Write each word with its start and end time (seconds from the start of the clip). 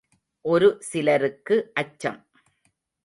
ஒரு 0.45 0.77
சிலருக்கு 0.79 1.71
அச்சம். 1.73 2.19